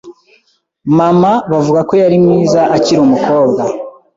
[0.97, 3.63] Mama bavuga ko yari mwiza akiri umukobwa.